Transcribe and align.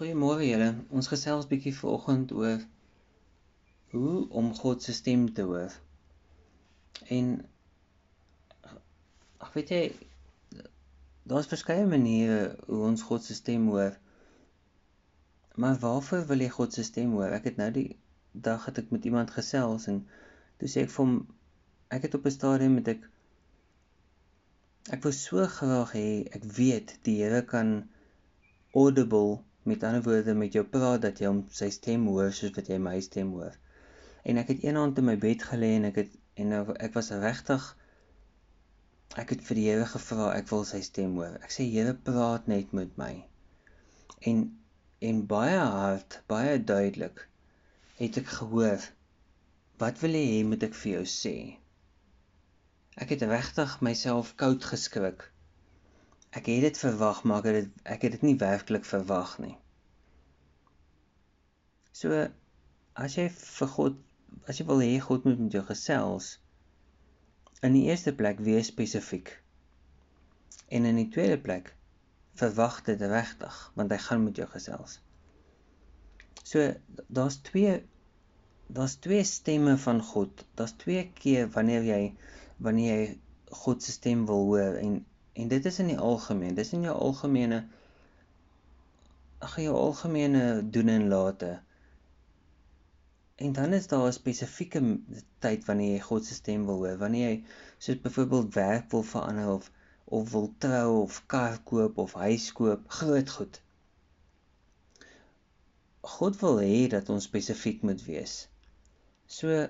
Goeiemôre 0.00 0.46
julle. 0.48 0.66
Ons 0.96 1.10
gesels 1.12 1.44
bietjie 1.44 1.74
vanoggend 1.76 2.30
oor 2.32 2.62
hoe 3.92 4.12
om 4.40 4.46
God 4.56 4.80
se 4.80 4.94
stem 4.96 5.26
te 5.36 5.44
hoor. 5.44 5.74
En 7.16 7.26
ag 9.44 9.50
weet 9.58 9.72
jy 9.74 9.80
daar's 11.28 11.50
verskeie 11.50 11.84
maniere 11.90 12.38
hoe 12.70 12.78
ons 12.86 13.04
God 13.10 13.26
se 13.28 13.36
stem 13.36 13.66
hoor. 13.74 13.98
Maar 15.60 15.76
waarvoor 15.84 16.24
wil 16.32 16.46
jy 16.46 16.48
God 16.56 16.78
se 16.78 16.86
stem 16.88 17.12
hoor? 17.18 17.36
Ek 17.36 17.50
het 17.50 17.60
nou 17.60 17.68
die 17.76 17.84
dag 18.32 18.64
het 18.70 18.80
ek 18.80 18.96
met 18.96 19.04
iemand 19.10 19.36
gesels 19.36 19.84
en 19.92 20.00
toe 20.62 20.72
sê 20.76 20.86
ek 20.86 20.94
vir 20.94 21.04
hom 21.04 21.14
ek 21.98 22.08
het 22.08 22.16
op 22.16 22.24
'n 22.24 22.36
stadium 22.38 22.80
met 22.80 22.88
ek 22.94 23.04
ek 24.96 25.04
wou 25.04 25.12
so 25.20 25.44
graag 25.60 25.92
hê 26.00 26.08
ek 26.40 26.50
weet 26.62 26.96
die 27.04 27.20
Here 27.20 27.44
kan 27.54 27.76
audible 28.72 29.42
Met 29.70 29.84
ander 29.86 30.02
woorde 30.02 30.34
met 30.34 30.54
jou 30.56 30.62
praat 30.74 31.02
dat 31.04 31.20
jy 31.22 31.28
hom 31.28 31.40
sy 31.56 31.68
stem 31.74 32.06
hoor 32.10 32.32
soos 32.34 32.54
wat 32.56 32.70
jy 32.72 32.78
my 32.82 32.96
stem 33.06 33.28
hoor. 33.36 33.52
En 34.26 34.40
ek 34.42 34.48
het 34.52 34.64
eendag 34.66 34.98
in 35.02 35.06
my 35.08 35.14
bed 35.24 35.44
gelê 35.50 35.68
en 35.76 35.86
ek 35.90 36.00
het 36.00 36.16
en 36.42 36.50
nou 36.54 36.62
ek 36.86 36.96
was 36.98 37.10
regtig 37.24 37.68
ek 39.22 39.34
het 39.34 39.44
vir 39.46 39.60
die 39.60 39.66
Here 39.68 39.86
gevra 39.92 40.26
ek 40.34 40.50
wil 40.50 40.66
sy 40.72 40.80
stem 40.86 41.14
hoor. 41.20 41.36
Ek 41.46 41.54
sê 41.54 41.68
Here 41.70 41.94
praat 42.08 42.50
net 42.50 42.74
met 42.80 42.98
my. 42.98 43.12
En 44.32 44.42
en 45.10 45.24
baie 45.34 45.62
hard, 45.76 46.18
baie 46.34 46.58
duidelik 46.72 47.26
het 48.00 48.18
ek 48.24 48.34
gehoor 48.40 48.90
wat 49.84 50.02
wil 50.02 50.18
jy 50.18 50.26
hê 50.32 50.44
moet 50.50 50.66
ek 50.66 50.78
vir 50.82 50.96
jou 50.96 51.06
sê? 51.14 51.36
Ek 52.98 53.14
het 53.14 53.28
regtig 53.36 53.78
myself 53.86 54.34
koud 54.42 54.66
geskrik 54.72 55.30
Ek 56.30 56.46
het 56.46 56.62
dit 56.62 56.78
verwag, 56.78 57.24
maar 57.26 57.42
ek 57.42 57.46
het 57.48 57.56
dit 57.58 57.86
ek 57.92 58.04
het 58.06 58.12
dit 58.14 58.24
nie 58.28 58.36
werklik 58.38 58.84
verwag 58.86 59.32
nie. 59.42 59.56
So 61.96 62.28
as 62.94 63.16
jy 63.18 63.26
vir 63.32 63.70
God 63.74 63.98
as 64.48 64.60
jy 64.60 64.66
wil 64.68 64.82
hê 64.84 64.94
God 65.02 65.26
moet 65.26 65.40
met 65.42 65.54
jou 65.56 65.62
gesels, 65.66 66.32
in 67.66 67.74
die 67.76 67.86
eerste 67.90 68.12
plek 68.16 68.40
wees 68.46 68.70
spesifiek. 68.70 69.32
En 70.70 70.86
in 70.88 71.00
die 71.00 71.08
tweede 71.12 71.36
plek 71.42 71.72
verwag 72.40 72.80
dit 72.86 73.02
regtig, 73.02 73.56
want 73.76 73.92
hy 73.92 73.98
gaan 74.00 74.24
met 74.24 74.38
jou 74.38 74.46
gesels. 74.48 75.00
So 76.46 76.70
daar's 77.08 77.40
twee 77.46 77.80
daar's 78.70 78.96
twee 79.02 79.24
stemme 79.26 79.74
van 79.82 79.98
God. 80.12 80.46
Daar's 80.54 80.76
twee 80.78 81.08
keer 81.18 81.50
wanneer 81.56 81.84
jy 81.84 82.02
wanneer 82.62 82.90
jy 82.94 83.06
God 83.64 83.82
se 83.82 83.92
stem 83.92 84.28
wil 84.30 84.46
hoor 84.46 84.78
en 84.78 85.00
En 85.32 85.48
dit 85.48 85.64
is 85.64 85.78
in 85.78 85.86
die 85.86 85.98
algemeen, 85.98 86.54
dis 86.54 86.72
in 86.76 86.82
jou 86.84 86.94
algemene 86.96 87.62
ag 89.40 89.54
jou 89.62 89.74
algemene 89.76 90.42
doen 90.74 90.90
en 90.92 91.06
late. 91.08 91.50
En 93.40 93.52
dan 93.56 93.72
is 93.72 93.86
daar 93.90 94.06
'n 94.06 94.12
spesifieke 94.12 94.80
tyd 95.44 95.64
wanneer 95.64 95.92
jy 95.92 96.00
God 96.06 96.24
se 96.24 96.34
stem 96.34 96.66
wil 96.68 96.82
hoor, 96.84 96.98
wanneer 97.02 97.28
jy 97.28 97.36
soos 97.78 98.00
byvoorbeeld 98.06 98.54
werk 98.54 98.90
wil 98.90 99.02
verander 99.12 99.52
of 99.52 99.70
of 100.04 100.32
wil 100.32 100.48
trou 100.58 101.02
of 101.02 101.20
kar 101.26 101.58
koop 101.70 101.98
of 102.04 102.12
huis 102.12 102.52
koop, 102.52 102.88
groot 102.98 103.30
goed. 103.30 103.60
God 106.00 106.40
wil 106.40 106.58
hê 106.58 106.88
dat 106.94 107.08
ons 107.08 107.28
spesifiek 107.30 107.82
moet 107.82 108.04
wees. 108.04 108.34
So 109.26 109.68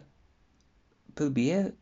probeer 1.14 1.74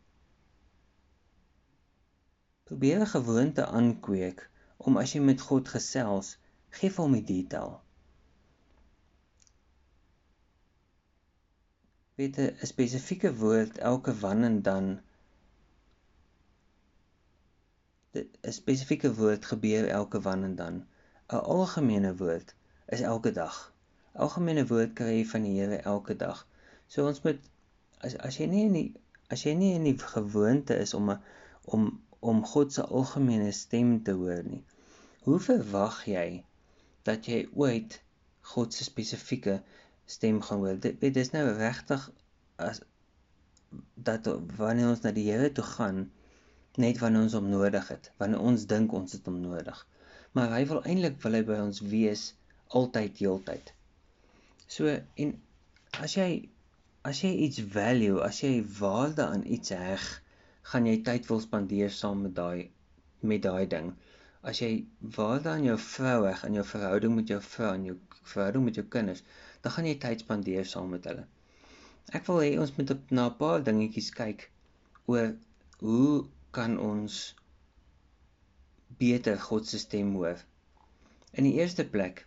Probeer 2.69 2.99
'n 3.01 3.13
gewoonte 3.17 3.65
aankweek 3.67 4.41
om 4.77 4.97
as 5.03 5.13
jy 5.15 5.21
met 5.27 5.45
God 5.51 5.69
gesels, 5.75 6.35
gee 6.79 6.91
hom 6.97 7.15
die 7.17 7.23
detail. 7.31 7.71
Weet 12.19 12.39
'n 12.43 12.67
spesifieke 12.67 13.31
woord 13.41 13.79
elke 13.79 14.13
wan 14.21 14.43
en 14.51 14.63
dan 14.69 14.87
'n 18.19 18.53
spesifieke 18.61 19.15
woord 19.15 19.45
gebeur 19.51 19.85
elke 19.89 20.21
wan 20.21 20.43
en 20.49 20.55
dan. 20.63 20.77
'n 21.29 21.45
Algemene 21.57 22.17
woord 22.17 22.55
is 22.87 23.01
elke 23.01 23.33
dag. 23.33 23.57
Algemene 24.13 24.67
woord 24.67 24.93
kry 25.01 25.13
jy 25.19 25.27
van 25.33 25.47
die 25.47 25.55
Here 25.61 25.79
elke 25.93 26.17
dag. 26.25 26.47
So 26.89 27.07
ons 27.07 27.23
moet 27.23 27.41
as 28.07 28.17
as 28.31 28.39
jy 28.43 28.47
nie 28.51 28.65
in 28.67 28.77
die 28.81 28.89
as 29.35 29.45
jy 29.47 29.55
nie 29.55 29.73
in 29.79 29.87
die 29.87 29.99
gewoonte 30.17 30.79
is 30.87 30.95
om 30.99 31.11
'n 31.15 31.23
om 31.77 31.89
om 32.33 32.45
God 32.53 32.73
se 32.73 32.83
algemene 33.01 33.53
stem 33.53 34.03
te 34.03 34.13
hoor 34.23 34.43
nie. 34.43 34.65
Hoe 35.23 35.39
verwag 35.51 36.05
jy 36.11 36.45
dat 37.11 37.31
jy 37.31 37.45
ooit 37.55 38.01
God 38.55 38.75
se 38.75 38.85
spesifieke 38.85 39.61
stem 40.09 40.41
gaan 40.43 40.65
hoor? 40.65 40.79
Dit 40.81 41.01
weet 41.03 41.17
dis 41.19 41.31
nou 41.35 41.45
regtig 41.59 42.09
as 42.69 42.81
dat 44.09 44.29
wanneer 44.57 44.89
ons 44.95 45.05
na 45.05 45.13
die 45.13 45.27
Here 45.29 45.51
toe 45.53 45.65
gaan 45.67 46.07
net 46.83 47.01
wanneer 47.03 47.27
ons 47.27 47.35
hom 47.37 47.49
nodig 47.53 47.89
het, 47.93 48.13
wanneer 48.23 48.45
ons 48.51 48.67
dink 48.71 48.93
ons 48.97 49.17
het 49.17 49.27
hom 49.29 49.41
nodig. 49.43 49.81
Maar 50.37 50.55
hy 50.55 50.63
wil 50.71 50.85
eintlik 50.87 51.19
wil 51.25 51.37
hy 51.39 51.43
by 51.49 51.59
ons 51.65 51.83
wees 51.93 52.23
altyd 52.81 53.21
heeltyd. 53.23 53.73
So 54.69 54.95
en 55.25 55.35
as 56.05 56.15
jy 56.17 56.29
as 57.09 57.23
jy 57.25 57.31
iets 57.47 57.61
value, 57.75 58.21
as 58.25 58.41
jy 58.45 58.59
waarde 58.79 59.25
aan 59.25 59.45
iets 59.57 59.73
heg, 59.73 60.05
gaan 60.71 60.87
jy 60.89 60.99
tyd 61.07 61.29
wil 61.31 61.41
spandeer 61.41 61.93
saam 61.95 62.25
met 62.27 62.35
daai 62.37 62.69
met 63.21 63.43
daai 63.45 63.67
ding. 63.75 63.93
As 64.47 64.61
jy 64.63 64.71
waarde 65.17 65.51
aan 65.51 65.65
jou 65.67 65.79
vrou 65.83 66.19
heg, 66.27 66.45
aan 66.45 66.59
jou 66.59 66.65
verhouding 66.73 67.15
met 67.19 67.33
jou 67.33 67.41
vrou 67.43 67.73
en 67.75 67.87
jou 67.91 67.97
verhouding 68.33 68.67
met 68.69 68.79
jou 68.79 68.85
kinders, 68.97 69.25
dan 69.63 69.73
gaan 69.75 69.89
jy 69.91 69.97
tyd 70.05 70.25
spandeer 70.25 70.67
saam 70.73 70.91
met 70.95 71.09
hulle. 71.11 71.25
Ek 72.17 72.27
wil 72.29 72.41
hê 72.45 72.51
ons 72.63 72.75
moet 72.77 72.93
op 72.95 73.11
na 73.19 73.25
'n 73.29 73.37
paar 73.41 73.65
dingetjies 73.65 74.11
kyk 74.21 74.47
oor 75.15 75.35
hoe 75.81 76.13
kan 76.59 76.79
ons 76.91 77.19
beter 79.03 79.37
God 79.49 79.67
se 79.67 79.79
stem 79.79 80.15
hoor. 80.19 80.39
In 81.33 81.45
die 81.49 81.57
eerste 81.61 81.85
plek 81.95 82.27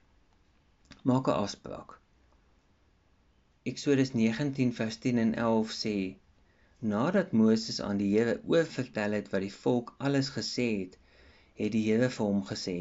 maak 1.12 1.28
'n 1.28 1.40
afspraak. 1.46 1.98
Eksodus 3.72 4.12
19 4.14 4.74
vers 4.82 4.98
10 5.06 5.18
en 5.26 5.34
11 5.46 5.74
sê 5.84 5.96
Nadat 6.82 7.32
Moses 7.32 7.82
aan 7.88 7.98
die 7.98 8.10
Here 8.14 8.40
oorvertel 8.50 9.12
het 9.18 9.28
wat 9.34 9.44
die 9.46 9.54
volk 9.54 9.94
alles 9.98 10.30
gesê 10.38 10.66
het, 10.80 10.96
het 11.60 11.72
die 11.76 11.84
Here 11.88 12.10
vir 12.10 12.26
hom 12.26 12.40
gesê: 12.52 12.78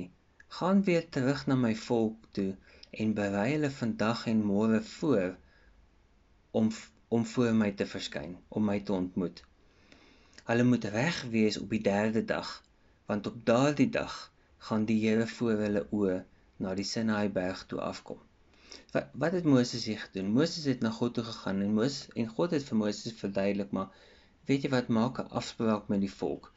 "Gaan 0.59 0.81
weer 0.87 1.05
terug 1.17 1.47
na 1.47 1.57
my 1.65 1.75
volk 1.89 2.31
toe 2.39 2.57
en 2.91 3.15
berei 3.15 3.53
hulle 3.53 3.71
vandag 3.71 4.27
en 4.33 4.43
môre 4.47 4.83
voor 4.83 5.37
om 6.51 6.71
om 7.09 7.25
voor 7.27 7.55
my 7.59 7.71
te 7.75 7.87
verskyn, 7.91 8.37
om 8.49 8.65
my 8.65 8.79
te 8.87 8.93
ontmoet. 8.93 9.41
Hulle 10.47 10.65
moet 10.65 10.85
reg 10.95 11.17
wees 11.33 11.59
op 11.59 11.73
die 11.75 11.81
3de 11.87 12.23
dag, 12.25 12.51
want 13.11 13.27
op 13.27 13.41
daardie 13.45 13.89
dag 13.91 14.15
gaan 14.69 14.85
die 14.85 14.99
Here 15.03 15.27
voor 15.27 15.65
hulle 15.65 15.83
oë 15.91 16.19
na 16.63 16.75
die 16.79 16.87
Sinaï 16.87 17.33
berg 17.41 17.65
toe 17.73 17.81
afkom." 17.87 18.21
Wat 18.95 19.11
wat 19.25 19.33
het 19.39 19.45
Moses 19.45 19.85
hier 19.85 19.99
gedoen? 19.99 20.31
Moses 20.39 20.65
het 20.71 20.81
na 20.81 20.91
God 20.91 21.15
toe 21.15 21.25
gegaan 21.25 21.61
en 21.67 21.75
Moses 21.75 22.09
en 22.15 22.29
God 22.39 22.55
het 22.57 22.65
vir 22.69 22.79
Moses 22.83 23.19
verduidelik, 23.23 23.71
maar 23.71 23.91
weet 24.47 24.67
jy 24.67 24.71
wat 24.75 24.89
maak 24.89 25.19
'n 25.23 25.31
afspraak 25.41 25.89
met 25.89 26.01
die 26.07 26.15
volk? 26.23 26.53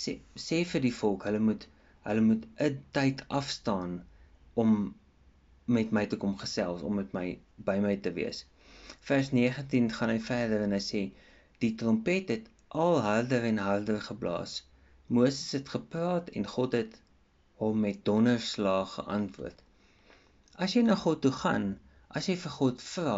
Sê 0.00 0.18
sê 0.46 0.64
vir 0.72 0.82
die 0.88 0.96
volk, 1.02 1.24
hulle 1.28 1.40
moet 1.48 1.68
hulle 2.08 2.24
moet 2.30 2.44
'n 2.68 2.80
tyd 2.98 3.24
afstaan 3.40 3.92
om 4.64 4.94
met 5.64 5.90
my 5.90 6.06
te 6.06 6.16
kom 6.16 6.36
gesels, 6.38 6.82
om 6.82 6.94
met 7.00 7.12
my 7.16 7.26
by 7.68 7.76
my 7.80 7.94
te 7.96 8.12
wees. 8.12 8.44
Vers 9.08 9.30
19 9.32 9.90
gaan 9.92 10.12
hy 10.12 10.18
verder 10.26 10.64
en 10.64 10.74
hy 10.76 10.80
sê 10.86 11.02
die 11.64 11.74
trompet 11.80 12.32
het 12.32 12.50
al 12.68 13.00
harder 13.04 13.46
en 13.48 13.60
harder 13.62 14.00
geblaas. 14.08 14.58
Moses 15.06 15.52
het 15.56 15.68
gepraat 15.68 16.28
en 16.40 16.46
God 16.56 16.76
het 16.76 16.98
hom 17.62 17.80
met 17.80 18.04
donderslae 18.08 18.84
geantwoord. 18.96 19.62
As 20.54 20.74
jy 20.76 20.82
na 20.84 20.96
God 21.00 21.22
toe 21.24 21.32
gaan, 21.32 21.66
as 22.08 22.28
jy 22.28 22.36
vir 22.44 22.54
God 22.58 22.84
vra, 22.84 23.16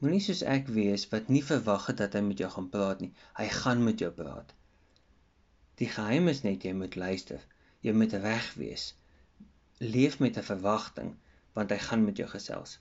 moenie 0.00 0.22
soos 0.24 0.42
ek 0.56 0.70
wees 0.78 1.06
wat 1.12 1.30
nie 1.32 1.42
verwag 1.50 1.90
het 1.90 2.00
dat 2.02 2.14
hy 2.18 2.22
met 2.28 2.42
jou 2.42 2.50
gaan 2.52 2.70
praat 2.72 3.02
nie. 3.02 3.12
Hy 3.40 3.48
gaan 3.58 3.84
met 3.84 4.02
jou 4.04 4.12
praat. 4.14 4.54
Die 5.80 5.88
geheim 5.92 6.28
is 6.32 6.44
net 6.44 6.64
jy 6.64 6.72
moet 6.76 6.96
luister. 6.96 7.42
Jy 7.84 7.92
moet 7.96 8.14
reg 8.22 8.48
wees. 8.60 8.90
Leef 9.80 10.20
met 10.24 10.38
'n 10.38 10.50
verwagting 10.50 11.16
want 11.56 11.72
hy 11.72 11.78
gaan 11.88 12.04
met 12.04 12.20
jou 12.20 12.28
gesels. 12.30 12.76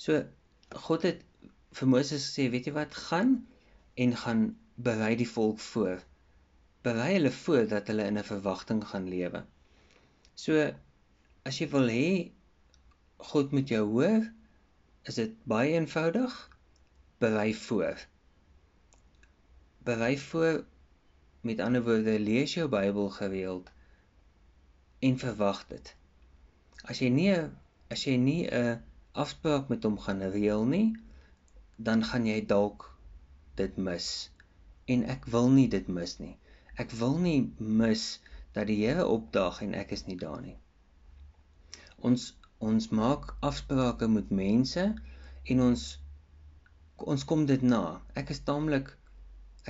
So 0.00 0.24
God 0.88 1.04
het 1.06 1.22
vir 1.76 1.90
Moses 1.90 2.26
gesê, 2.30 2.48
weet 2.50 2.70
jy 2.70 2.74
wat, 2.76 2.96
gaan 3.10 3.36
en 4.00 4.16
gaan 4.24 4.46
berei 4.74 5.14
die 5.20 5.28
volk 5.28 5.60
voor. 5.60 6.00
Berei 6.84 7.12
hulle 7.14 7.30
voor 7.30 7.68
dat 7.70 7.86
hulle 7.92 8.08
in 8.10 8.18
'n 8.18 8.30
verwagting 8.32 8.82
gaan 8.88 9.08
lewe. 9.08 9.44
So 10.34 10.72
As 11.44 11.58
jy 11.60 11.66
wil 11.72 11.90
hê 11.92 12.04
God 13.30 13.52
moet 13.52 13.68
jou 13.68 13.82
hoor, 13.90 14.22
is 15.08 15.18
dit 15.20 15.32
baie 15.48 15.74
eenvoudig. 15.76 16.32
Berei 17.20 17.50
voor. 17.54 18.00
Berei 19.84 20.16
voor 20.18 20.64
met 21.44 21.60
ander 21.60 21.84
woorde, 21.84 22.16
lees 22.20 22.56
jou 22.56 22.64
Bybel 22.72 23.10
gereeld 23.18 23.68
en 25.04 25.20
verwag 25.20 25.60
dit. 25.68 25.92
As 26.84 27.00
jy 27.00 27.08
nie 27.12 27.32
as 27.94 28.02
jy 28.06 28.16
nie 28.20 28.42
'n 28.46 28.80
afspraak 29.22 29.70
met 29.72 29.84
hom 29.86 29.96
gaan 30.06 30.22
reël 30.36 30.64
nie, 30.74 30.86
dan 31.88 32.04
gaan 32.10 32.26
jy 32.26 32.40
dalk 32.52 32.86
dit 33.60 33.76
mis. 33.88 34.08
En 34.92 35.04
ek 35.14 35.26
wil 35.34 35.48
nie 35.50 35.68
dit 35.74 35.88
mis 35.88 36.18
nie. 36.20 36.36
Ek 36.84 36.90
wil 37.00 37.18
nie 37.26 37.52
mis 37.58 38.04
dat 38.56 38.66
die 38.70 38.78
Here 38.82 39.06
opdaag 39.06 39.60
en 39.66 39.74
ek 39.74 39.94
is 39.96 40.06
nie 40.06 40.18
daar 40.20 40.40
nie. 40.42 40.56
Ons 42.10 42.32
ons 42.58 42.88
maak 43.00 43.34
afsprake 43.50 44.08
met 44.08 44.30
mense 44.30 44.84
en 45.54 45.60
ons 45.68 45.84
ons 47.14 47.24
kom 47.30 47.46
dit 47.46 47.62
na. 47.62 47.82
Ek 48.22 48.30
is 48.34 48.42
taamlik 48.50 48.92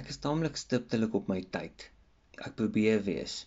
ek 0.00 0.10
is 0.12 0.20
taamlik 0.26 0.58
stiptelik 0.60 1.14
op 1.14 1.28
my 1.30 1.40
tyd. 1.56 1.90
Ek 2.38 2.56
probeer 2.60 3.04
wees 3.08 3.44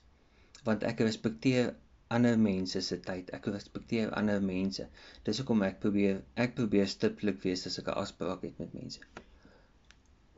want 0.67 0.83
ek 0.83 1.03
respekteer 1.05 1.75
ander 2.15 2.37
mense 2.39 2.81
se 2.81 2.97
tyd. 3.05 3.31
Ek 3.35 3.47
respekteer 3.51 4.11
ander 4.19 4.43
mense. 4.43 4.85
Dis 5.27 5.39
hoekom 5.41 5.63
ek 5.67 5.79
probeer 5.83 6.21
ek 6.43 6.53
probeer 6.59 6.87
stiptelik 6.91 7.41
wees 7.43 7.65
as 7.69 7.79
ek 7.81 7.89
'n 7.91 7.99
afspraak 8.03 8.45
het 8.47 8.59
met 8.63 8.73
mense. 8.73 9.01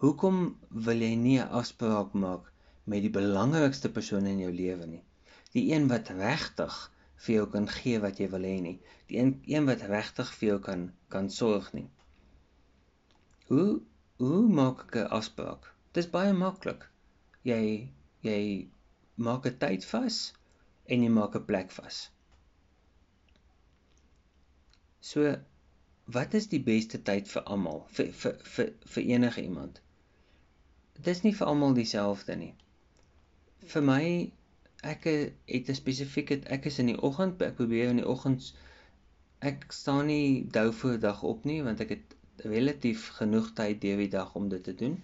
Hoekom 0.04 0.40
wil 0.88 1.04
jy 1.06 1.16
nie 1.16 1.38
'n 1.40 1.52
afspraak 1.62 2.14
maak 2.14 2.52
met 2.86 3.02
die 3.06 3.14
belangrikste 3.20 3.92
persoon 3.98 4.26
in 4.26 4.40
jou 4.46 4.52
lewe 4.52 4.86
nie? 4.86 5.04
Die 5.54 5.66
een 5.74 5.88
wat 5.94 6.10
regtig 6.22 6.80
vir 7.26 7.36
jou 7.36 7.46
kan 7.56 7.68
gee 7.68 8.00
wat 8.00 8.20
jy 8.20 8.30
wil 8.34 8.48
hê 8.48 8.58
nie. 8.62 8.80
Die 9.08 9.18
een, 9.20 9.32
een 9.46 9.66
wat 9.66 9.82
regtig 9.94 10.34
vir 10.40 10.50
jou 10.50 10.60
kan 10.70 10.92
kan 11.10 11.30
sorg 11.30 11.74
nie. 11.74 11.90
Hoe 13.48 13.82
hoe 14.18 14.42
maak 14.62 14.84
ek 14.88 14.96
'n 14.96 15.14
afspraak? 15.20 15.74
Dis 15.94 16.10
baie 16.18 16.34
maklik. 16.34 16.90
Jy 17.44 17.92
jy 18.22 18.70
maak 19.16 19.46
'n 19.46 19.58
tyd 19.58 19.86
vas 19.86 20.20
en 20.96 21.04
jy 21.06 21.12
maak 21.18 21.36
'n 21.40 21.46
plek 21.52 21.72
vas. 21.78 22.00
So 25.10 25.36
wat 26.18 26.34
is 26.40 26.48
die 26.54 26.62
beste 26.72 27.00
tyd 27.10 27.28
vir 27.34 27.44
almal? 27.56 27.84
Vir 27.98 28.12
vir 28.22 28.36
vir 28.56 28.74
vir 28.96 29.04
enige 29.16 29.44
iemand. 29.44 29.82
Dis 31.08 31.24
nie 31.24 31.34
vir 31.40 31.48
almal 31.48 31.78
dieselfde 31.78 32.36
nie. 32.36 32.54
Vir 33.74 33.86
my 33.92 34.04
ek 34.94 35.06
het 35.12 35.70
'n 35.70 35.80
spesifieke 35.82 36.40
ek 36.58 36.66
is 36.72 36.80
in 36.80 36.92
die 36.94 37.00
oggend, 37.10 37.42
ek 37.42 37.56
probeer 37.62 37.94
in 37.94 38.02
die 38.02 38.10
oggens 38.16 38.54
ek 39.52 39.72
staan 39.72 40.06
nie 40.12 40.48
dou 40.58 40.72
voor 40.82 41.00
dag 41.00 41.24
op 41.24 41.46
nie 41.46 41.62
want 41.64 41.80
ek 41.86 41.90
het 41.96 42.16
relatief 42.56 43.08
genoeg 43.20 43.54
tyd 43.62 43.82
deur 43.82 43.98
die 43.98 44.12
dag 44.18 44.36
om 44.36 44.50
dit 44.50 44.64
te 44.64 44.76
doen. 44.84 44.98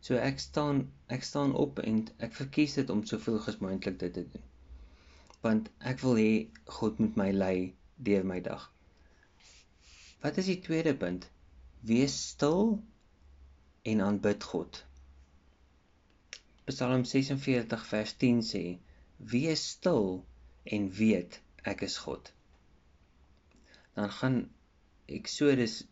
So 0.00 0.16
ek 0.30 0.38
staan 0.38 0.86
ek 1.18 1.22
staan 1.24 1.54
op 1.66 1.78
en 1.78 2.02
ek 2.18 2.32
verkies 2.40 2.74
dit 2.80 2.90
om 2.90 3.04
soveel 3.04 3.40
as 3.52 3.58
moontlik 3.64 3.98
dit 3.98 4.12
te 4.12 4.26
doen. 4.32 4.50
Want 5.44 5.68
ek 5.92 6.00
wil 6.04 6.16
hê 6.20 6.32
God 6.78 7.00
moet 7.02 7.16
my 7.20 7.30
lei 7.36 7.56
deur 8.08 8.24
my 8.24 8.40
dag. 8.40 8.62
Wat 10.24 10.38
is 10.40 10.48
die 10.48 10.60
tweede 10.64 10.94
punt? 10.96 11.28
Wees 11.84 12.14
stil 12.32 12.78
en 13.92 14.00
aanbid 14.00 14.44
God. 14.52 14.78
Psalm 16.70 17.04
46 17.04 17.84
vers 17.90 18.14
10 18.22 18.40
sê: 18.50 18.62
Wees 19.34 19.66
stil 19.74 20.06
en 20.64 20.88
weet 21.00 21.40
ek 21.72 21.84
is 21.88 21.98
God. 22.06 22.32
Dan 23.94 24.10
gaan 24.10 24.38
Eksodus 25.06 25.82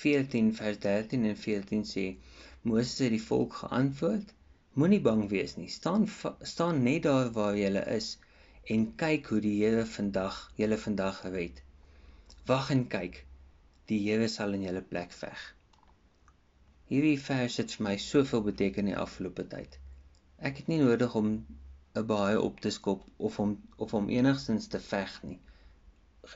14 0.00 0.50
vers 0.58 0.78
13 0.82 1.24
en 1.24 1.36
14 1.36 1.86
sê 1.92 2.06
Moses 2.62 2.98
het 3.06 3.14
die 3.14 3.22
volk 3.22 3.54
geantwoord: 3.62 4.34
Moenie 4.74 5.00
bang 5.06 5.28
wees 5.30 5.54
nie. 5.56 5.70
Staan 5.70 6.08
staan 6.42 6.82
net 6.82 7.06
daar 7.06 7.30
waar 7.38 7.54
jy 7.56 7.70
is 7.94 8.16
en 8.74 8.82
kyk 9.00 9.30
hoe 9.32 9.40
die 9.40 9.54
Here 9.62 9.84
vandag 9.88 10.38
julle 10.60 10.76
vandag 10.80 11.20
gered. 11.24 11.62
Wag 12.50 12.70
en 12.74 12.82
kyk. 12.92 13.22
Die 13.88 14.00
Here 14.04 14.28
sal 14.28 14.52
in 14.56 14.66
julle 14.66 14.82
plek 14.90 15.14
veg. 15.16 15.44
Hierdie 16.90 17.16
vers 17.20 17.56
het 17.60 17.72
vir 17.76 17.86
my 17.86 17.94
soveel 18.04 18.44
beteken 18.50 18.84
in 18.84 18.90
die 18.92 18.98
afgelope 19.04 19.46
tyd. 19.54 19.78
Ek 20.50 20.60
het 20.60 20.68
nie 20.72 20.80
nodig 20.82 21.16
om 21.20 21.30
'n 21.96 22.04
baie 22.12 22.40
op 22.40 22.60
te 22.66 22.70
skop 22.76 23.08
of 23.28 23.38
om 23.44 23.56
of 23.86 23.94
om 23.94 24.12
enigstens 24.18 24.68
te 24.74 24.80
veg 24.90 25.16
nie. 25.22 25.38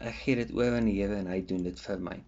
Ek 0.01 0.17
gee 0.25 0.37
dit 0.41 0.53
oor 0.57 0.79
aan 0.79 0.89
die 0.89 0.97
Here 1.01 1.21
en 1.21 1.31
hy 1.35 1.41
doen 1.53 1.69
dit 1.69 1.81
vir 1.87 2.01
my. 2.09 2.19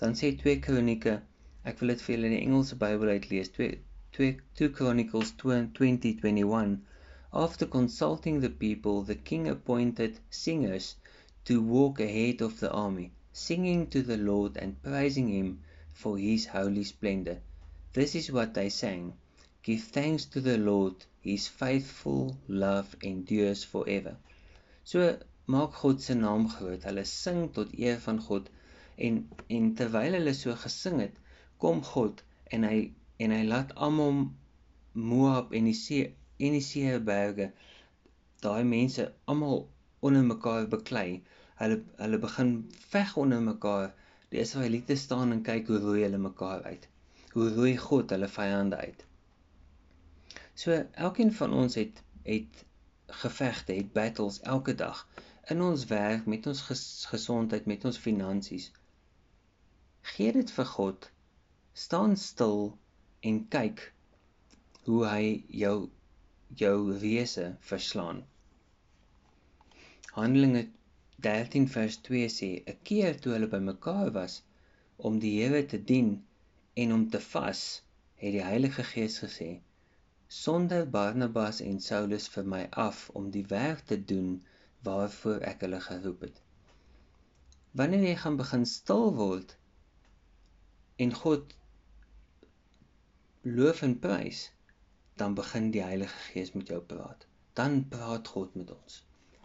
Dan 0.00 0.16
sê 0.20 0.32
2 0.44 0.60
Kronieke, 0.64 1.20
ek 1.64 1.80
wil 1.80 1.92
dit 1.94 2.02
vir 2.06 2.14
julle 2.16 2.32
in 2.32 2.36
die 2.38 2.44
Engelse 2.48 2.76
Bybel 2.76 3.12
uitlees, 3.18 3.52
2 3.60 3.70
2 4.16 4.36
2 4.62 4.72
Chronicles 4.80 5.36
20:21. 5.44 6.78
After 7.38 7.66
consulting 7.66 8.40
the 8.40 8.48
people, 8.48 9.02
the 9.02 9.14
king 9.14 9.46
appointed 9.46 10.20
singers 10.30 10.96
to 11.44 11.60
walk 11.60 12.00
ahead 12.00 12.40
of 12.40 12.60
the 12.60 12.72
army, 12.72 13.12
singing 13.30 13.88
to 13.88 14.00
the 14.00 14.16
Lord 14.16 14.56
and 14.56 14.82
praising 14.82 15.28
him 15.28 15.60
for 15.92 16.16
his 16.16 16.46
holy 16.46 16.82
splendor. 16.82 17.42
This 17.92 18.14
is 18.14 18.32
what 18.32 18.54
they 18.54 18.70
sang. 18.70 19.12
Give 19.62 19.82
thanks 19.82 20.24
to 20.24 20.40
the 20.40 20.56
Lord, 20.56 20.94
his 21.20 21.46
faithful 21.46 22.38
love 22.48 22.96
endures 23.02 23.62
forever. 23.64 24.16
So 24.82 25.18
maak 25.46 25.78
God 25.82 26.00
se 26.00 26.14
naam 26.14 26.48
groot. 26.48 26.84
Hulle 26.84 27.04
sing 27.04 27.50
tot 27.50 27.78
eer 27.78 27.98
van 27.98 28.16
God 28.16 28.48
en 28.96 29.28
en 29.50 29.74
terwyl 29.74 30.16
hulle 30.16 30.34
so 30.34 30.56
gesing 30.64 31.00
het, 31.04 31.20
kom 31.58 31.82
God 31.82 32.22
en 32.50 32.64
hy 32.64 32.92
en 33.20 33.30
hy 33.30 33.44
laat 33.44 33.76
almal 33.76 34.30
Moab 34.94 35.52
en 35.52 35.66
die 35.68 35.76
see 35.76 36.14
en 36.36 36.56
die 36.56 36.64
seeberge 36.64 37.50
daai 38.44 38.64
mense 38.68 39.06
almal 39.32 39.62
onder 40.08 40.24
mekaar 40.24 40.68
beklei. 40.72 41.22
Hulle 41.60 41.78
hulle 42.02 42.18
begin 42.24 42.52
veg 42.92 43.16
onder 43.22 43.42
mekaar. 43.42 43.92
Die 44.32 44.42
Israeliete 44.42 44.96
staan 44.96 45.32
en 45.32 45.42
kyk 45.46 45.70
hoe 45.72 45.80
roei 45.84 46.02
hulle 46.02 46.20
mekaar 46.20 46.62
uit. 46.70 46.88
Hoe 47.32 47.48
roei 47.54 47.76
God 47.88 48.12
hulle 48.14 48.28
vyande 48.28 48.76
uit. 48.76 49.04
So 50.54 50.76
elkeen 51.06 51.32
van 51.32 51.52
ons 51.52 51.74
het 51.74 52.02
het 52.26 52.64
gevegte, 53.22 53.72
het 53.72 53.92
battles 53.92 54.40
elke 54.40 54.74
dag 54.74 55.06
in 55.46 55.62
ons 55.62 55.84
werk, 55.86 56.26
met 56.26 56.46
ons 56.46 56.60
ges 56.68 56.84
gesondheid, 57.08 57.66
met 57.66 57.84
ons 57.84 57.98
finansies. 57.98 58.70
Gee 60.14 60.32
dit 60.32 60.50
vir 60.58 60.68
God. 60.72 61.10
Staan 61.72 62.16
stil 62.16 62.72
en 63.20 63.42
kyk 63.52 63.84
hoe 64.88 65.04
hy 65.06 65.44
jou 65.62 65.76
jou 66.54 66.98
wese 67.00 67.56
verslaan. 67.60 68.24
Handelinge 70.12 70.68
13 71.16 71.68
vers 71.68 71.96
2 72.08 72.28
sê: 72.38 72.50
"’n 72.64 72.78
Keer 72.82 73.20
toe 73.20 73.32
hulle 73.32 73.48
bymekaar 73.56 74.12
was 74.12 74.42
om 74.96 75.18
die 75.18 75.34
Here 75.40 75.66
te 75.66 75.84
dien 75.84 76.24
en 76.74 76.92
om 76.92 77.08
te 77.10 77.20
vas, 77.20 77.82
het 78.14 78.32
die 78.32 78.44
Heilige 78.50 78.84
Gees 78.84 79.18
gesê: 79.24 79.60
sonder 80.28 80.86
Barnabas 80.90 81.60
en 81.60 81.78
Saulus 81.80 82.26
vir 82.28 82.46
my 82.52 82.62
af 82.84 83.10
om 83.14 83.30
die 83.30 83.44
werk 83.52 83.84
te 83.86 83.98
doen 84.12 84.30
waarvoor 84.86 85.44
ek 85.50 85.62
hulle 85.66 85.80
geroep 85.80 86.24
het. 86.26 86.40
Wanneer 87.78 88.08
jy 88.08 88.16
gaan 88.22 88.38
begin 88.40 88.66
stil 88.66 89.12
word 89.14 89.56
en 90.96 91.14
God 91.14 91.54
loof 93.42 93.82
en 93.86 93.94
prys, 94.02 94.48
dan 95.20 95.34
begin 95.34 95.70
die 95.74 95.82
Heilige 95.82 96.18
Gees 96.30 96.52
met 96.52 96.68
jou 96.72 96.80
praat. 96.80 97.26
Dan 97.58 97.84
praat 97.88 98.28
God 98.28 98.54
met 98.54 98.72
ons. 98.74 99.00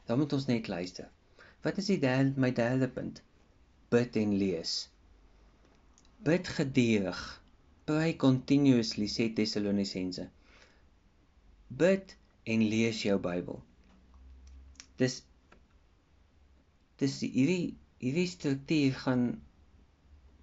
Dan 0.06 0.20
moet 0.20 0.34
ons 0.34 0.46
net 0.50 0.68
luister. 0.68 1.08
Wat 1.63 1.78
is 1.78 1.88
die 1.94 2.00
derde 2.00 2.40
my 2.42 2.51
derde 2.51 2.90
punt? 2.90 3.24
Bid 3.94 4.16
en 4.20 4.36
lees. 4.38 4.75
Bid 6.28 6.48
gedurig. 6.48 7.24
Pray 7.86 8.16
continuously 8.16 9.08
sê 9.10 9.32
Tessalonisense 9.36 10.30
bid 11.78 12.16
en 12.44 12.63
lees 12.68 13.01
jou 13.06 13.18
Bybel. 13.22 13.62
Dis 15.00 15.22
dis 17.01 17.16
hierdie 17.24 17.74
hierdie 18.01 18.30
struktuur 18.30 18.98
gaan 19.04 19.24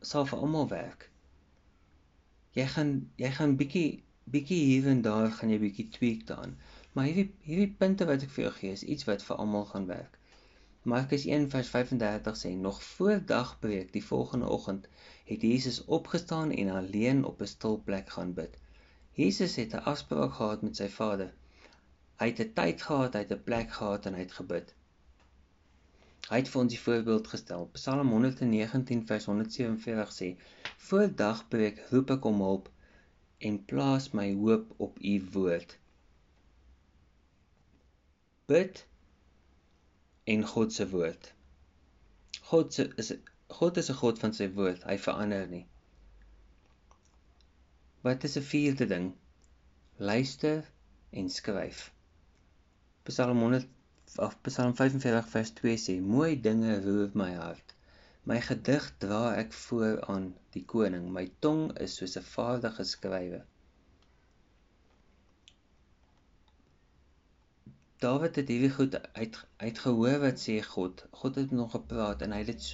sal 0.02 0.26
vir 0.30 0.42
almal 0.42 0.68
werk. 0.73 1.08
Jy 2.56 2.66
gaan 2.75 2.92
jy 3.20 3.30
gaan 3.37 3.56
bietjie 3.61 3.88
bietjie 4.30 4.61
hier 4.64 4.87
en 4.92 5.02
daar 5.02 5.30
gaan 5.37 5.50
jy 5.50 5.58
bietjie 5.62 5.88
tweak 5.97 6.26
daan. 6.26 6.56
Maar 6.92 7.04
hierdie 7.08 7.28
hierdie 7.49 7.75
punte 7.82 8.06
wat 8.11 8.23
ek 8.26 8.32
vir 8.37 8.44
jou 8.44 8.54
gee 8.61 8.76
is 8.78 8.85
iets 8.94 9.06
wat 9.08 9.25
vir 9.26 9.37
almal 9.44 9.66
gaan 9.73 9.87
werk. 9.90 10.18
Markus 10.92 11.26
1:35 11.26 12.38
sê 12.42 12.50
nog 12.56 12.82
voor 12.82 13.20
dagbreek 13.32 13.92
die 13.92 14.04
volgende 14.04 14.49
oggend 14.56 14.88
het 15.30 15.42
Jesus 15.42 15.85
opgestaan 15.85 16.50
en 16.50 16.70
alleen 16.80 17.25
op 17.25 17.42
'n 17.42 17.52
stil 17.54 17.82
plek 17.85 18.11
gaan 18.16 18.32
bid. 18.35 18.56
Jesus 19.12 19.56
het 19.56 19.75
'n 19.75 19.85
afspraak 19.92 20.32
gehad 20.35 20.62
met 20.62 20.76
sy 20.76 20.88
Vader. 20.88 21.32
Hy 22.20 22.26
het 22.26 22.40
'n 22.40 22.52
tyd 22.54 22.82
gehad, 22.82 23.12
hy 23.12 23.20
het 23.26 23.32
'n 23.32 23.42
plek 23.44 23.70
gehad 23.73 24.06
en 24.06 24.14
hy 24.14 24.20
het 24.20 24.32
gebid. 24.40 24.75
Hy 26.28 26.37
het 26.37 26.49
vir 26.49 26.61
ons 26.61 26.73
die 26.73 26.80
voorbeeld 26.80 27.26
gestel. 27.26 27.68
Psalm 27.73 28.11
119 28.11 29.06
vers 29.06 29.25
147 29.25 30.12
sê: 30.12 30.37
"Voor 30.76 31.14
dagbreek 31.14 31.87
roep 31.90 32.11
ek 32.11 32.25
om 32.25 32.40
hulp 32.40 32.70
en 33.38 33.64
plaas 33.64 34.11
my 34.11 34.33
hoop 34.35 34.75
op 34.76 34.99
U 35.00 35.14
woord." 35.33 35.78
Bid 38.47 38.87
en 40.25 40.45
God 40.45 40.73
se 40.73 40.88
woord. 40.88 41.33
God 42.50 42.75
se 42.75 42.92
is 42.97 43.12
God 43.49 43.76
is 43.76 43.90
'n 43.90 44.00
God 44.02 44.18
van 44.18 44.35
sy 44.35 44.49
woord. 44.52 44.83
Hy 44.85 44.97
verander 44.99 45.47
nie. 45.49 45.66
Wat 48.04 48.25
is 48.25 48.37
'n 48.37 48.42
vierde 48.42 48.87
ding? 48.87 49.09
Luister 49.97 50.64
en 51.11 51.30
skryf. 51.30 51.92
Psalm 53.04 53.38
100 53.38 53.66
of 54.16 54.37
Psalm 54.42 54.75
45 54.75 55.28
vers 55.28 55.50
2 55.50 55.76
sê: 55.76 56.00
Mooi 56.00 56.40
dinge 56.40 56.80
roer 56.85 57.11
my 57.14 57.33
hart. 57.35 57.75
My 58.28 58.37
gedig 58.44 58.87
dra 59.00 59.20
ek 59.40 59.54
voor 59.56 60.02
aan 60.12 60.25
die 60.52 60.62
koning. 60.70 61.06
My 61.16 61.23
tong 61.44 61.62
is 61.85 61.94
soos 61.97 62.16
'n 62.20 62.26
vaardige 62.30 62.85
skrywer. 62.85 63.44
Dawid 68.04 68.37
het 68.37 68.52
hierdie 68.52 68.75
goed 68.75 68.99
uit 69.12 69.38
uitgehoor 69.56 70.18
wat 70.25 70.42
sê 70.42 70.58
God. 70.66 71.04
God 71.23 71.40
het 71.40 71.54
nog 71.61 71.70
gepraat 71.76 72.23
en 72.26 72.37
hy 72.37 72.42
het 72.42 72.50
dit 72.52 72.66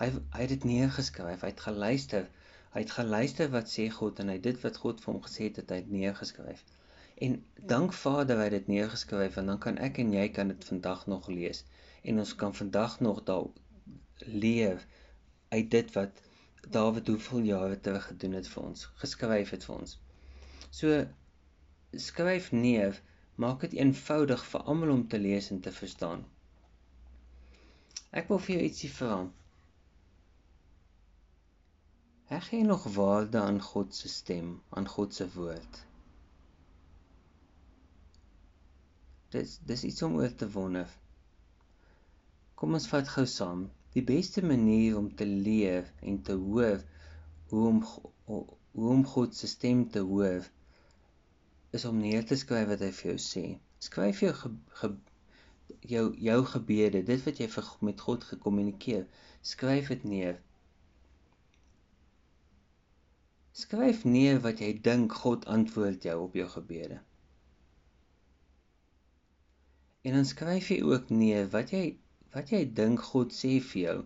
hy 0.00 0.08
hy 0.14 0.40
het 0.46 0.54
dit 0.54 0.64
neergeskryf. 0.70 1.44
Hy 1.44 1.50
het 1.52 1.60
geluister. 1.66 2.24
Hy 2.72 2.86
het 2.86 2.96
geluister 3.00 3.52
wat 3.56 3.68
sê 3.74 3.86
God 3.98 4.24
en 4.24 4.32
hy 4.32 4.38
dit 4.48 4.64
wat 4.64 4.80
God 4.86 5.04
vir 5.04 5.12
hom 5.12 5.22
gesê 5.28 5.50
het, 5.50 5.60
het 5.60 5.76
hy 5.76 5.82
neergeskryf. 5.98 6.64
En 7.28 7.36
dank 7.74 7.92
Vader 8.00 8.40
hy 8.40 8.48
het 8.48 8.56
dit 8.60 8.72
neergeskryf 8.78 9.36
en 9.36 9.52
dan 9.52 9.60
kan 9.68 9.76
ek 9.90 10.00
en 10.00 10.16
jy 10.16 10.24
kan 10.40 10.56
dit 10.56 10.64
vandag 10.72 11.04
nog 11.16 11.28
lees 11.28 11.66
en 12.02 12.24
ons 12.24 12.34
kan 12.34 12.56
vandag 12.62 13.00
nog 13.00 13.22
daar 13.28 13.52
leef 14.24 14.88
uit 15.52 15.70
dit 15.70 15.94
wat 15.96 16.22
Dawid 16.70 17.08
hoeveel 17.10 17.40
jare 17.50 17.78
terug 17.80 18.06
gedoen 18.06 18.36
het 18.38 18.48
vir 18.48 18.62
ons, 18.62 18.84
geskryf 19.02 19.50
het 19.50 19.64
vir 19.66 19.74
ons. 19.80 19.96
So 20.70 21.00
skryf 22.04 22.52
neer 22.52 23.00
maak 23.34 23.64
dit 23.66 23.74
eenvoudig 23.80 24.44
vir 24.52 24.62
almal 24.70 24.94
om 24.94 25.02
te 25.08 25.18
lees 25.18 25.50
en 25.50 25.60
te 25.60 25.72
verstaan. 25.74 26.22
Ek 28.12 28.28
wil 28.30 28.40
vir 28.44 28.54
jou 28.54 28.64
ietsie 28.68 28.90
vra. 28.92 29.18
Heg 32.32 32.50
jy 32.54 32.62
nog 32.64 32.84
waarde 32.94 33.40
aan 33.40 33.60
God 33.60 33.94
se 33.96 34.08
stem, 34.08 34.54
aan 34.70 34.88
God 34.88 35.14
se 35.16 35.26
woord? 35.34 35.82
Dis 39.32 39.58
dis 39.68 39.84
iets 39.88 40.02
om 40.06 40.16
oor 40.20 40.32
te 40.36 40.48
wonder. 40.54 40.88
Kom 42.54 42.76
ons 42.78 42.88
vat 42.88 43.08
gou 43.08 43.24
saam. 43.26 43.66
Die 43.92 44.04
beste 44.08 44.44
manier 44.44 44.96
om 44.96 45.10
te 45.14 45.26
leer 45.26 45.92
en 46.00 46.22
te 46.22 46.32
hoor 46.32 46.80
hoe 47.52 47.66
om 47.68 47.80
hoe 48.72 48.90
om 48.90 49.04
God 49.06 49.34
se 49.36 49.46
stem 49.46 49.88
te 49.90 50.00
hoor 50.08 50.46
is 51.76 51.84
om 51.84 51.98
neer 52.00 52.24
te 52.24 52.36
skryf 52.40 52.70
wat 52.70 52.84
hy 52.84 52.88
vir 52.98 53.10
jou 53.10 53.18
sê. 53.24 53.42
Skryf 53.84 54.22
jou 54.24 54.32
ge, 54.38 54.50
ge, 54.80 54.88
jou 55.92 56.04
jou 56.28 56.38
gebede, 56.54 57.02
dit 57.08 57.22
wat 57.26 57.40
jy 57.40 57.48
vir 57.52 57.68
met 57.88 58.00
God 58.06 58.24
gekommunikeer, 58.28 59.06
skryf 59.52 59.88
dit 59.92 60.04
neer. 60.08 60.40
Skryf 63.62 64.04
neer 64.08 64.40
wat 64.44 64.60
jy 64.64 64.72
dink 64.84 65.16
God 65.24 65.48
antwoord 65.56 66.04
jou 66.08 66.18
op 66.26 66.36
jou 66.40 66.48
gebede. 66.56 67.00
En 70.02 70.16
dan 70.18 70.28
skryf 70.28 70.72
jy 70.72 70.80
ook 70.82 71.12
neer 71.12 71.48
wat 71.52 71.72
jy 71.76 71.84
wat 72.34 72.52
jy 72.54 72.62
dink 72.78 73.02
God 73.12 73.34
sê 73.36 73.52
vir 73.70 73.82
jou 73.82 73.98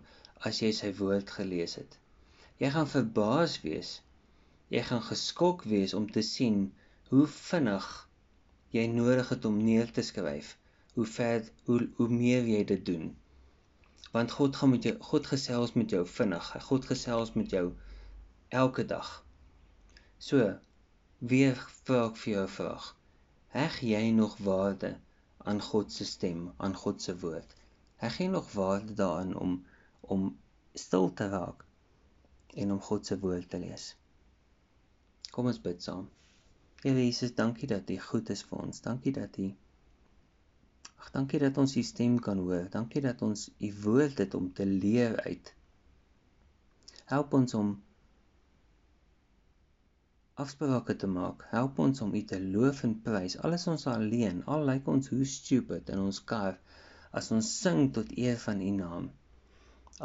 as 0.48 0.58
jy 0.62 0.72
sy 0.78 0.90
woord 1.00 1.30
gelees 1.38 1.76
het. 1.80 1.92
Jy 2.62 2.70
gaan 2.74 2.88
verbaas 2.90 3.54
wees. 3.64 3.90
Jy 4.74 4.82
gaan 4.88 5.02
geskok 5.08 5.64
wees 5.72 5.94
om 5.98 6.08
te 6.10 6.22
sien 6.26 6.60
hoe 7.10 7.26
vinnig 7.32 7.88
jy 8.74 8.86
nodig 8.92 9.28
het 9.32 9.44
om 9.50 9.60
neer 9.62 9.92
te 9.98 10.02
skryf, 10.08 10.56
hoe 10.96 11.06
ver 11.16 11.46
hoe 11.68 11.78
hoe 11.98 12.08
meer 12.12 12.48
jy 12.50 12.62
dit 12.72 12.82
doen. 12.88 13.10
Want 14.16 14.34
God 14.38 14.56
gaan 14.56 14.72
met 14.74 14.88
jou 14.88 14.94
God 15.10 15.28
gesels 15.32 15.74
met 15.78 15.94
jou 15.94 16.02
vinnig. 16.18 16.50
God 16.68 16.88
gesels 16.90 17.34
met 17.38 17.54
jou 17.54 17.66
elke 18.62 18.86
dag. 18.94 19.10
So, 20.18 20.56
weer 21.20 21.60
vra 21.84 22.06
ek 22.08 22.16
vir 22.22 22.32
jou 22.32 22.44
'n 22.46 22.54
vraag. 22.58 22.86
Heg 23.58 23.80
jy 23.92 24.10
nog 24.10 24.36
waarde 24.48 24.96
aan 25.38 25.60
God 25.70 25.92
se 25.92 26.04
stem, 26.04 26.50
aan 26.56 26.74
God 26.74 27.02
se 27.02 27.14
woord? 27.18 27.54
Heg 28.02 28.18
jy 28.20 28.26
nog 28.32 28.52
waarde 28.52 28.94
daaraan 28.94 29.34
om 29.34 29.54
om 30.00 30.26
stil 30.74 31.12
te 31.18 31.28
raak 31.28 31.64
en 32.54 32.72
om 32.72 32.80
God 32.88 33.06
se 33.06 33.18
woord 33.18 33.48
te 33.50 33.58
lees? 33.58 33.86
Kom 35.32 35.48
ons 35.50 35.60
bid 35.60 35.82
saam. 35.82 36.08
Here 36.82 37.04
Jesus, 37.04 37.34
dankie 37.34 37.68
dat 37.68 37.90
U 37.90 37.96
goed 38.08 38.30
is 38.30 38.44
vir 38.48 38.60
ons. 38.66 38.82
Dankie 38.84 39.12
dat 39.16 39.38
U 39.42 39.48
Ag, 40.96 41.10
dankie 41.14 41.38
dat 41.38 41.58
ons 41.60 41.76
U 41.76 41.82
stem 41.82 42.18
kan 42.20 42.38
hoor. 42.42 42.68
Dankie 42.72 43.00
dat 43.04 43.22
ons 43.22 43.48
U 43.58 43.72
woord 43.82 44.18
het 44.18 44.34
om 44.34 44.52
te 44.52 44.66
leer 44.66 45.20
uit. 45.24 45.52
Help 47.12 47.34
ons 47.38 47.54
om 47.54 47.74
afsprake 50.44 50.96
te 50.96 51.06
maak. 51.06 51.44
Help 51.50 51.78
ons 51.78 52.00
om 52.04 52.14
U 52.14 52.22
te 52.24 52.40
loof 52.42 52.82
en 52.88 52.96
prys. 53.02 53.38
Alles 53.46 53.66
ons 53.72 53.86
alleen. 53.92 54.42
Al 54.44 54.66
lyk 54.70 54.88
ons 54.90 55.08
hoe 55.12 55.24
stupid 55.24 55.92
in 55.94 56.02
ons 56.08 56.22
kar 56.32 56.58
as 57.16 57.30
ons 57.32 57.48
sing 57.62 57.86
tot 57.96 58.10
eer 58.24 58.36
van 58.46 58.60
U 58.60 58.70
naam. 58.78 59.06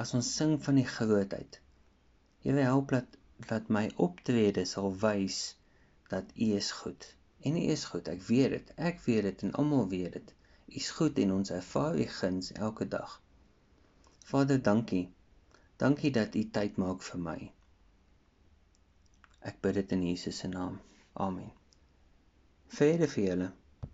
As 0.03 0.13
ons 0.17 0.29
sing 0.37 0.55
van 0.65 0.77
die 0.79 0.87
grootheid. 0.87 1.59
Here 2.45 2.67
help 2.67 2.93
dat 2.95 3.17
dat 3.49 3.71
my 3.73 3.87
optrede 4.05 4.63
sal 4.69 4.91
wys 5.01 5.39
dat 6.13 6.29
U 6.35 6.51
is 6.57 6.71
goed. 6.71 7.07
En 7.41 7.57
U 7.57 7.63
is 7.75 7.85
goed, 7.89 8.07
ek 8.07 8.21
weet 8.27 8.53
dit. 8.55 8.73
Ek 8.77 9.01
weet 9.07 9.27
dit 9.29 9.43
en 9.47 9.55
almal 9.63 9.87
weet 9.89 10.19
dit. 10.19 10.33
U 10.67 10.75
is 10.81 10.91
goed 10.97 11.19
en 11.19 11.33
ons 11.39 11.51
ervaar 11.51 11.97
U 11.97 12.05
guns 12.19 12.51
elke 12.51 12.87
dag. 12.87 13.17
Vader, 14.31 14.61
dankie. 14.61 15.09
Dankie 15.81 16.11
dat 16.15 16.35
U 16.35 16.43
tyd 16.57 16.77
maak 16.77 17.01
vir 17.03 17.25
my. 17.29 17.39
Ek 19.41 19.57
bid 19.65 19.81
dit 19.81 19.97
in 19.97 20.05
Jesus 20.05 20.37
se 20.43 20.47
naam. 20.47 20.77
Amen. 21.13 21.49
Vrede 22.71 23.09
vir 23.09 23.25
julle. 23.25 23.49